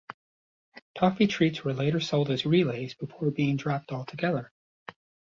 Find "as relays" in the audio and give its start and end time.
2.31-2.95